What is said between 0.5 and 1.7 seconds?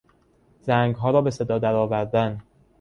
زنگها را به صدا